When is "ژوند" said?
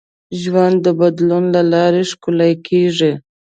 0.41-0.75